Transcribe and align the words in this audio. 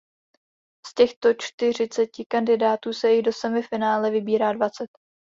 Z 0.87 0.93
těchto 0.93 1.33
čtyřiceti 1.39 2.25
kandidátů 2.27 2.93
se 2.93 3.11
jich 3.11 3.23
do 3.23 3.33
semifinále 3.33 4.11
vybírá 4.11 4.53
dvacet. 4.53 4.87